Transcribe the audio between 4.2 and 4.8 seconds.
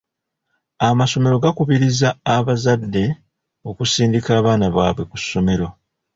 abaana